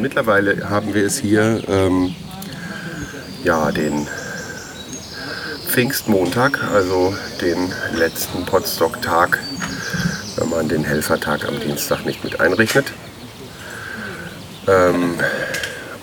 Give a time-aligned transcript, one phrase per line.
[0.00, 2.14] Mittlerweile haben wir es hier, ähm,
[3.44, 4.06] ja, den
[5.66, 9.38] Pfingstmontag, also den letzten Potstock-Tag,
[10.36, 12.92] wenn man den Helfertag am Dienstag nicht mit einrechnet.
[14.66, 15.16] Ähm,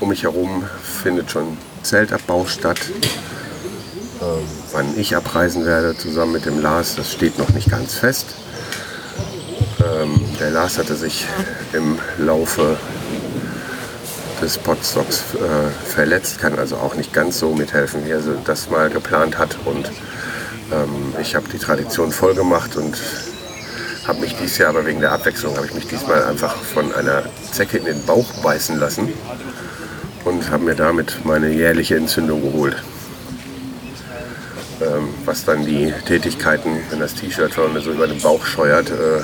[0.00, 0.64] um mich herum
[1.02, 2.80] findet schon Zeltabbau statt.
[4.20, 8.26] Ähm, wann ich abreisen werde, zusammen mit dem Lars, das steht noch nicht ganz fest.
[9.78, 11.26] Ähm, der Lars hatte sich
[11.72, 12.76] im Laufe
[14.44, 18.90] des Potstocks äh, verletzt, kann also auch nicht ganz so mithelfen, wie er das mal
[18.90, 19.56] geplant hat.
[19.64, 19.90] Und
[20.70, 22.94] ähm, ich habe die Tradition voll gemacht und
[24.06, 27.22] habe mich dieses Jahr, aber wegen der Abwechslung, habe ich mich diesmal einfach von einer
[27.52, 29.14] Zecke in den Bauch beißen lassen
[30.26, 32.76] und habe mir damit meine jährliche Entzündung geholt.
[34.82, 39.22] Ähm, was dann die Tätigkeiten, wenn das T-Shirt vorne so über den Bauch scheuert, äh,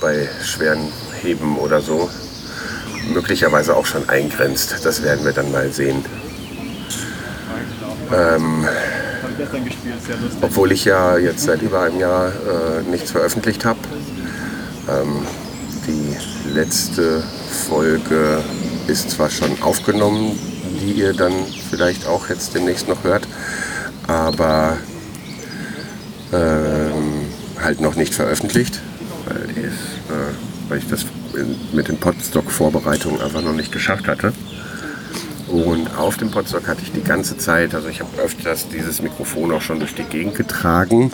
[0.00, 0.90] bei schweren
[1.20, 2.08] Heben oder so,
[3.12, 4.84] möglicherweise auch schon eingrenzt.
[4.84, 6.04] Das werden wir dann mal sehen.
[8.12, 8.66] Ähm,
[10.40, 13.78] obwohl ich ja jetzt seit über einem Jahr äh, nichts veröffentlicht habe.
[14.88, 15.26] Ähm,
[15.86, 16.16] die
[16.52, 17.22] letzte
[17.68, 18.42] Folge
[18.86, 20.38] ist zwar schon aufgenommen,
[20.80, 21.32] die ihr dann
[21.70, 23.26] vielleicht auch jetzt demnächst noch hört,
[24.06, 24.76] aber
[26.32, 27.26] ähm,
[27.60, 28.80] halt noch nicht veröffentlicht,
[29.26, 29.74] weil, ist,
[30.08, 31.04] äh, weil ich das
[31.72, 34.32] mit den Podstock-Vorbereitungen einfach noch nicht geschafft hatte.
[35.48, 39.52] Und auf dem Podstock hatte ich die ganze Zeit, also ich habe öfters dieses Mikrofon
[39.52, 41.10] auch schon durch die Gegend getragen.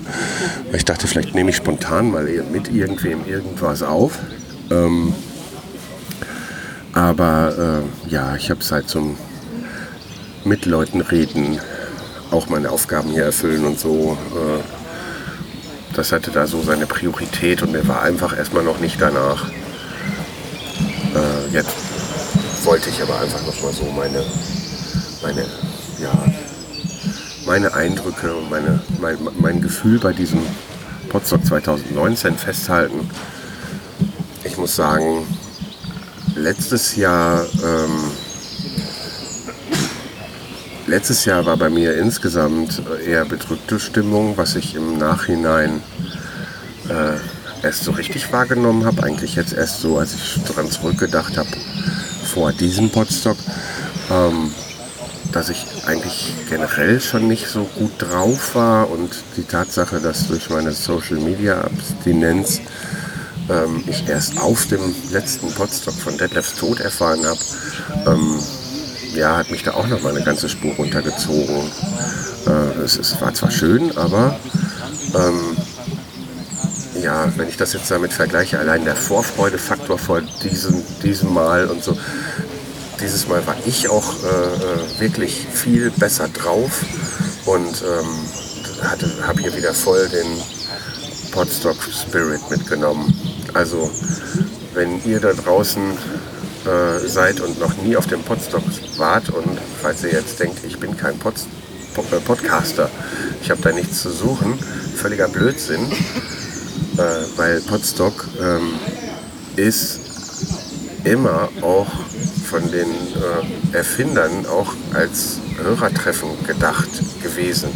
[0.73, 4.19] Ich dachte, vielleicht nehme ich spontan mal mit irgendwem irgendwas auf.
[4.71, 5.13] Ähm,
[6.93, 9.17] aber äh, ja, ich habe es halt zum
[10.45, 11.59] mit Leuten reden,
[12.31, 14.17] auch meine Aufgaben hier erfüllen und so.
[14.35, 19.51] Äh, das hatte da so seine Priorität und mir war einfach erstmal noch nicht danach.
[21.53, 21.71] Jetzt
[22.65, 24.23] wollte ich aber einfach noch mal so meine,
[25.23, 25.47] meine,
[25.99, 26.13] ja,
[27.47, 30.43] meine Eindrücke und meine, mein, mein Gefühl bei diesem
[31.09, 33.09] Potsdok 2019 festhalten.
[34.45, 35.27] Ich muss sagen,
[36.35, 38.11] letztes Jahr, ähm,
[40.87, 45.83] letztes Jahr war bei mir insgesamt eher bedrückte Stimmung, was ich im Nachhinein
[46.91, 49.03] äh, erst so richtig wahrgenommen habe.
[49.03, 51.49] Eigentlich jetzt erst so, als ich daran zurückgedacht habe,
[52.25, 53.37] vor diesem Podstock,
[54.11, 54.53] ähm,
[55.33, 60.51] dass ich eigentlich generell schon nicht so gut drauf war und die Tatsache, dass durch
[60.51, 62.61] meine Social Media Abstinenz
[63.51, 67.41] ähm, ich erst auf dem letzten Podstock von Detlefs Tod erfahren habe,
[68.07, 68.39] ähm,
[69.15, 71.71] ja, hat mich da auch noch mal eine ganze Spur runtergezogen.
[72.47, 74.39] Äh, es, es, war zwar schön, aber
[75.15, 75.57] ähm,
[77.03, 81.83] ja, wenn ich das jetzt damit vergleiche, allein der Vorfreudefaktor vor diesem, diesem Mal und
[81.83, 81.97] so,
[83.01, 86.85] dieses Mal war ich auch äh, wirklich viel besser drauf
[87.47, 90.27] und ähm, habe hier wieder voll den
[91.33, 93.15] Podstock Spirit mitgenommen.
[93.55, 93.91] Also
[94.75, 95.93] wenn ihr da draußen
[96.65, 98.63] äh, seid und noch nie auf dem Podstock
[98.97, 101.35] wart und falls ihr jetzt denkt, ich bin kein Pod
[101.95, 102.91] Pod äh, Podcaster,
[103.43, 104.59] ich habe da nichts zu suchen,
[104.97, 105.81] völliger Blödsinn,
[106.99, 108.73] äh, weil Podstock ähm,
[109.57, 110.01] ist
[111.05, 111.87] immer auch
[112.51, 116.89] von den äh, Erfindern auch als Hörertreffen gedacht
[117.23, 117.71] gewesen.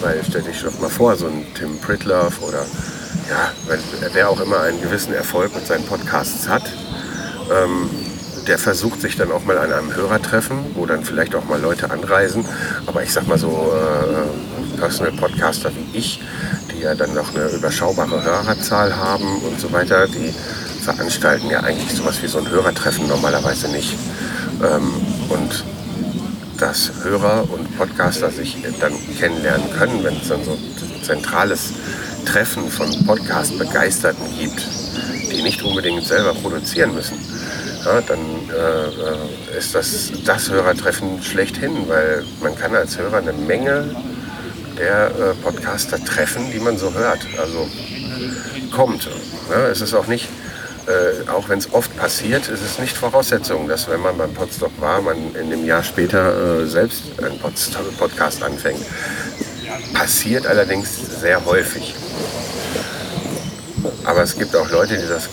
[0.00, 2.64] Weil stell dich doch mal vor, so ein Tim Pritlove oder
[3.28, 3.52] ja,
[4.12, 6.64] wer auch immer einen gewissen Erfolg mit seinen Podcasts hat,
[7.50, 7.88] ähm,
[8.46, 11.90] der versucht sich dann auch mal an einem Hörertreffen, wo dann vielleicht auch mal Leute
[11.90, 12.44] anreisen.
[12.86, 16.20] Aber ich sag mal so, äh, Personal Podcaster wie ich,
[16.82, 20.34] ja dann noch eine überschaubare Hörerzahl haben und so weiter, die
[20.82, 23.96] veranstalten ja eigentlich sowas wie so ein Hörertreffen normalerweise nicht.
[24.62, 24.92] Ähm,
[25.28, 25.64] und
[26.58, 31.72] dass Hörer und Podcaster sich dann kennenlernen können, wenn es dann so ein zentrales
[32.24, 34.66] Treffen von Podcast-Begeisterten gibt,
[35.32, 37.18] die nicht unbedingt selber produzieren müssen,
[37.84, 43.90] ja, dann äh, ist das das Hörertreffen schlechthin, weil man kann als Hörer eine Menge
[44.78, 47.26] der äh, Podcaster treffen, die man so hört.
[47.38, 47.68] Also
[48.70, 49.08] kommt.
[49.50, 49.56] Ne?
[49.70, 50.28] Es ist auch nicht
[50.86, 54.72] äh, auch wenn es oft passiert, ist es nicht Voraussetzung, dass wenn man beim Podstock
[54.80, 58.80] war, man in dem Jahr später äh, selbst einen Podstock Podcast anfängt.
[59.94, 61.94] Passiert allerdings sehr häufig.
[64.04, 65.28] Aber es gibt auch Leute, die das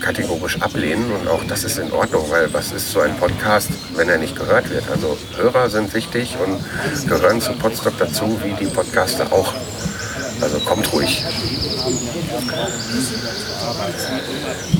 [0.00, 4.08] kategorisch ablehnen und auch das ist in Ordnung, weil was ist so ein Podcast, wenn
[4.08, 4.84] er nicht gehört wird?
[4.90, 9.54] Also Hörer sind wichtig und gehören zu Podstock dazu, wie die Podcaster auch.
[10.40, 11.24] Also kommt ruhig.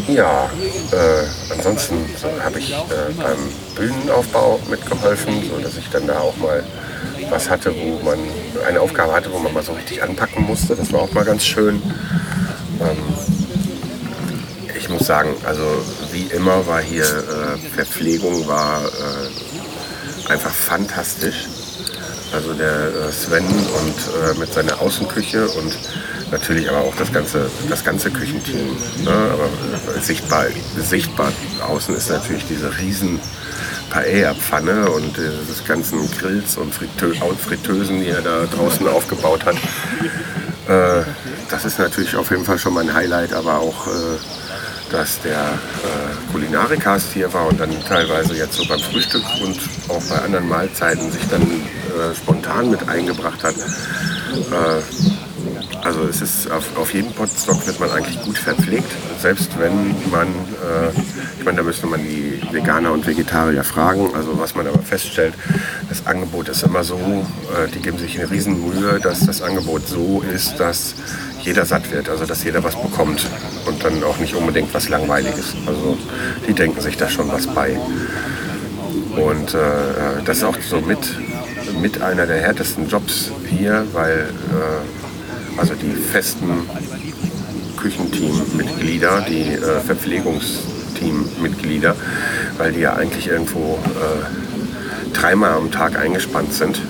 [0.09, 0.51] Ja,
[0.93, 2.77] äh, ansonsten so, habe ich äh,
[3.17, 3.39] beim
[3.77, 6.65] Bühnenaufbau mitgeholfen, so dass ich dann da auch mal
[7.31, 8.19] was hatte, wo man
[8.67, 10.77] eine Aufgabe hatte, wo man mal so richtig anpacken musste.
[10.77, 11.83] Das war auch mal ganz schön.
[12.81, 12.97] Ähm,
[14.77, 15.63] ich muss sagen, also
[16.11, 21.47] wie immer war hier äh, Verpflegung war äh, einfach fantastisch.
[22.33, 25.79] Also der äh, Sven und äh, mit seiner Außenküche und
[26.31, 28.77] natürlich aber auch das ganze, das ganze Küchenteam.
[29.05, 29.11] Ne?
[29.11, 29.45] Aber
[29.95, 30.47] äh, sichtbar,
[30.79, 31.31] sichtbar
[31.69, 33.21] außen ist natürlich diese riesen
[33.91, 39.57] Paella-Pfanne und das ganzen Grills und Fritö Fritteusen, die er da draußen aufgebaut hat.
[40.67, 41.03] Äh,
[41.51, 43.91] das ist natürlich auf jeden Fall schon mal ein Highlight, aber auch, äh,
[44.91, 49.59] dass der äh, Kulinarikast hier war und dann teilweise jetzt so beim Frühstück und
[49.89, 53.55] auch bei anderen Mahlzeiten sich dann äh, spontan mit eingebracht hat.
[55.85, 58.91] Also es ist auf, auf jedem Potstock wird man eigentlich gut verpflegt,
[59.21, 60.91] selbst wenn man, äh,
[61.39, 65.35] ich meine, da müsste man die Veganer und Vegetarier fragen, also was man aber feststellt,
[65.89, 70.23] das Angebot ist immer so, äh, die geben sich eine Riesenmühe, dass das Angebot so
[70.33, 70.95] ist, dass
[71.43, 73.27] jeder satt wird, also dass jeder was bekommt
[73.67, 75.57] und dann auch nicht unbedingt was Langweiliges.
[75.67, 75.99] Also
[76.47, 77.77] die denken sich da schon was bei.
[79.17, 80.99] Und äh, das ist auch so mit,
[81.81, 85.02] mit einer der härtesten Jobs hier, weil äh,
[85.57, 86.69] also die festen
[87.77, 91.95] Küchenteammitglieder, die äh, Verpflegungsteammitglieder,
[92.59, 94.25] weil die ja eigentlich irgendwo äh,
[95.13, 96.81] dreimal am Tag eingespannt sind.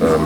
[0.00, 0.20] Ähm,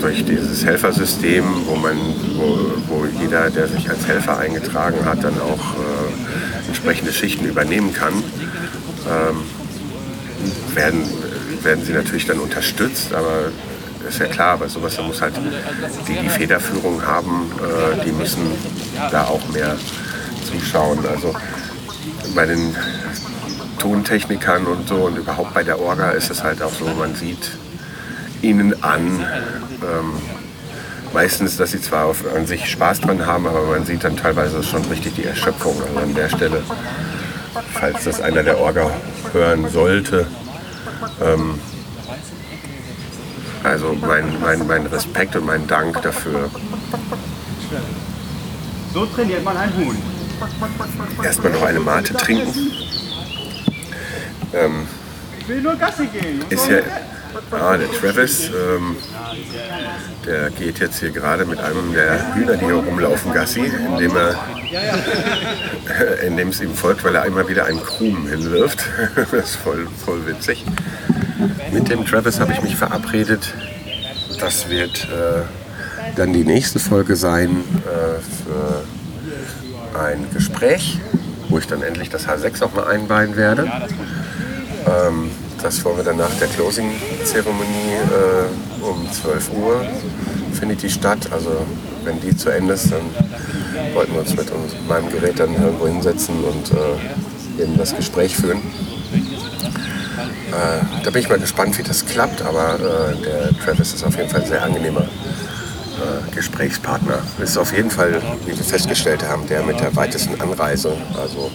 [0.00, 1.96] durch dieses Helfersystem, wo, man,
[2.36, 2.58] wo,
[2.88, 8.12] wo jeder, der sich als Helfer eingetragen hat, dann auch äh, entsprechende Schichten übernehmen kann,
[8.12, 9.42] ähm,
[10.74, 11.02] werden,
[11.62, 13.50] werden sie natürlich dann unterstützt, aber
[14.08, 15.34] ist ja klar, bei sowas da muss halt
[16.08, 18.52] die die Federführung haben, äh, die müssen
[19.10, 19.76] da auch mehr
[20.48, 20.98] zuschauen.
[21.06, 21.34] Also
[22.34, 22.74] bei den
[23.78, 27.50] Tontechnikern und so und überhaupt bei der Orga ist es halt auch so, man sieht
[28.42, 29.24] ihnen an,
[29.82, 30.12] ähm,
[31.12, 34.62] meistens, dass sie zwar auf, an sich Spaß dran haben, aber man sieht dann teilweise
[34.62, 35.74] schon richtig die Erschöpfung.
[35.82, 36.62] Also an der Stelle,
[37.72, 38.90] falls das einer der Orga
[39.32, 40.26] hören sollte,
[41.24, 41.58] ähm,
[43.66, 46.50] also mein, mein, mein Respekt und mein Dank dafür.
[48.94, 49.96] So trainiert man einen Huhn.
[51.22, 52.70] Erstmal noch eine Mate trinken.
[54.54, 54.86] Ähm,
[55.40, 56.44] Ich will nur Gassi gehen.
[56.48, 56.78] ist ja,
[57.50, 58.96] ah, der Travis, ähm,
[60.24, 64.38] der geht jetzt hier gerade mit einem der Hühner, die hier rumlaufen, Gassi, indem er,
[66.26, 68.84] indem es ihm folgt, weil er einmal wieder einen Krumen hinwirft.
[69.16, 70.64] das ist voll, voll witzig.
[71.72, 73.54] Mit dem Travis habe ich mich verabredet.
[74.40, 75.42] Das wird äh,
[76.16, 77.50] dann die nächste Folge sein
[77.84, 78.84] äh, für
[79.98, 80.98] ein Gespräch,
[81.48, 83.70] wo ich dann endlich das H6 auch mal einweihen werde.
[84.86, 85.30] Ähm,
[85.62, 89.86] das wollen wir dann nach der Closing-Zeremonie äh, um 12 Uhr
[90.52, 91.28] findet die statt.
[91.32, 91.66] Also
[92.04, 93.02] wenn die zu Ende ist, dann
[93.94, 98.36] wollten wir uns mit uns, meinem Gerät dann irgendwo hinsetzen und äh, eben das Gespräch
[98.36, 98.60] führen.
[100.50, 104.16] Äh, da bin ich mal gespannt, wie das klappt, aber äh, der Travis ist auf
[104.16, 107.18] jeden Fall ein sehr angenehmer äh, Gesprächspartner.
[107.42, 110.96] Ist auf jeden Fall, wie wir festgestellt haben, der mit der weitesten Anreise.
[111.20, 111.50] Also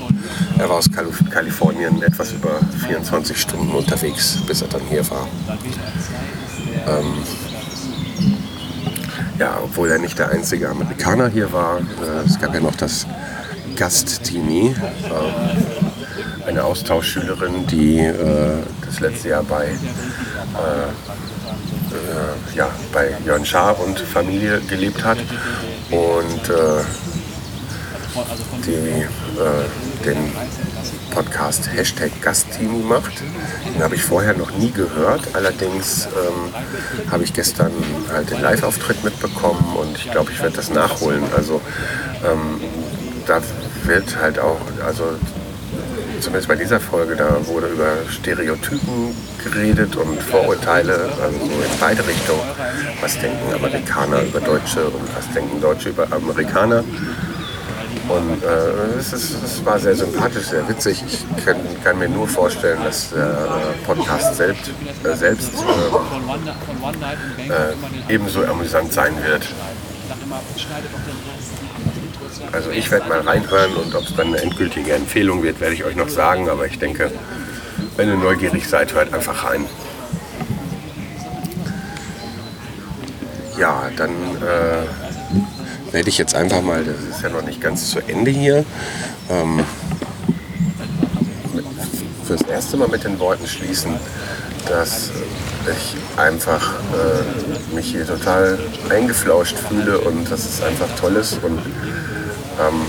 [0.57, 5.27] er war aus Kalif Kalifornien etwas über 24 Stunden unterwegs, bis er dann hier war.
[6.87, 7.13] Ähm,
[9.39, 11.79] ja, obwohl er nicht der einzige Amerikaner hier war.
[11.79, 13.07] Äh, es gab ja noch das
[13.75, 15.65] Gast-Tini, ähm,
[16.45, 19.69] eine Austauschschülerin, die äh, das letzte Jahr bei, äh,
[21.91, 25.17] äh, ja, bei Jörn Schaar und Familie gelebt hat
[25.91, 26.83] und äh,
[28.65, 30.31] die äh, den
[31.11, 33.21] Podcast Hashtag Gasttini macht.
[33.73, 35.21] Den habe ich vorher noch nie gehört.
[35.33, 37.71] Allerdings ähm, habe ich gestern
[38.11, 41.23] halt den Live-Auftritt mitbekommen und ich glaube, ich werde das nachholen.
[41.35, 41.61] Also
[42.25, 42.61] ähm,
[43.27, 43.41] da
[43.83, 45.03] wird halt auch, also
[46.21, 52.05] zumindest bei dieser Folge, da wurde über Stereotypen geredet und Vorurteile, also so in beide
[52.07, 52.41] Richtungen.
[53.01, 56.83] Was denken Amerikaner über Deutsche und was denken Deutsche über Amerikaner?
[58.07, 61.03] Und äh, es, ist, es war sehr sympathisch, sehr witzig.
[61.07, 64.71] Ich kann, kann mir nur vorstellen, dass der äh, Podcast selbst,
[65.03, 65.53] äh, selbst
[67.47, 69.47] äh, ebenso amüsant sein wird.
[72.51, 75.83] Also ich werde mal reinhören und ob es dann eine endgültige Empfehlung wird, werde ich
[75.83, 76.49] euch noch sagen.
[76.49, 77.11] Aber ich denke,
[77.97, 79.65] wenn ihr neugierig seid, hört einfach rein.
[83.57, 87.99] Ja, dann äh, werde ich jetzt einfach mal, das ist ja noch nicht ganz zu
[87.99, 88.65] Ende hier,
[89.29, 89.63] ähm,
[92.25, 93.99] fürs erste Mal mit den Worten schließen,
[94.67, 95.11] dass
[95.69, 98.57] ich einfach äh, mich hier total
[98.89, 101.59] eingeflauscht fühle und dass es einfach toll ist und
[102.61, 102.81] ähm,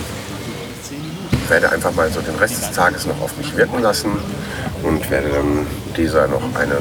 [1.49, 4.13] werde einfach mal so den Rest des Tages noch auf mich wirken lassen
[4.83, 6.79] und werde dann dieser noch eine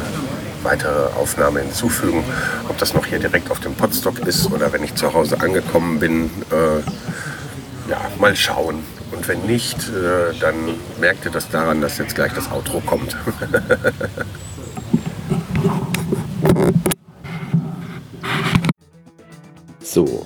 [0.63, 2.23] weitere Aufnahme hinzufügen.
[2.69, 5.99] Ob das noch hier direkt auf dem Podstock ist oder wenn ich zu Hause angekommen
[5.99, 8.83] bin, äh, ja, mal schauen.
[9.11, 10.55] Und wenn nicht, äh, dann
[10.99, 13.17] merkt ihr das daran, dass jetzt gleich das Outro kommt.
[19.93, 20.25] So,